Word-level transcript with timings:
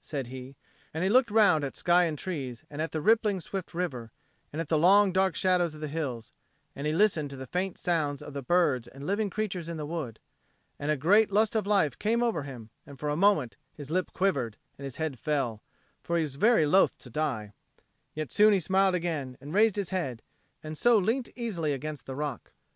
said 0.00 0.28
he. 0.28 0.54
And 0.94 1.02
he 1.02 1.10
looked 1.10 1.32
round 1.32 1.64
at 1.64 1.74
sky 1.74 2.04
and 2.04 2.16
trees, 2.16 2.64
and 2.70 2.80
at 2.80 2.92
the 2.92 3.00
rippling 3.00 3.40
swift 3.40 3.74
river, 3.74 4.12
and 4.52 4.60
at 4.62 4.68
the 4.68 4.78
long 4.78 5.10
dark 5.12 5.34
shadows 5.34 5.74
of 5.74 5.80
the 5.80 5.88
hills; 5.88 6.30
and 6.76 6.86
he 6.86 6.92
listened 6.92 7.28
to 7.30 7.36
the 7.36 7.48
faint 7.48 7.76
sounds 7.76 8.22
of 8.22 8.32
the 8.32 8.40
birds 8.40 8.86
and 8.86 9.04
living 9.04 9.30
creatures 9.30 9.68
in 9.68 9.78
the 9.78 9.84
wood. 9.84 10.20
And 10.78 10.92
a 10.92 10.96
great 10.96 11.32
lust 11.32 11.56
of 11.56 11.66
life 11.66 11.98
came 11.98 12.22
over 12.22 12.44
him, 12.44 12.70
and 12.86 13.00
for 13.00 13.08
a 13.08 13.16
moment 13.16 13.56
his 13.74 13.90
lip 13.90 14.12
quivered 14.12 14.56
and 14.78 14.84
his 14.84 14.98
head 14.98 15.18
fell; 15.18 15.60
he 16.06 16.12
was 16.12 16.36
very 16.36 16.66
loth 16.66 16.96
to 16.98 17.10
die. 17.10 17.52
Yet 18.14 18.30
soon 18.30 18.52
he 18.52 18.60
smiled 18.60 18.94
again 18.94 19.36
and 19.40 19.52
raised 19.52 19.74
his 19.74 19.90
head, 19.90 20.22
and 20.62 20.78
so 20.78 20.98
leant 20.98 21.30
easily 21.34 21.72
against 21.72 22.06
the 22.06 22.14
rock. 22.14 22.52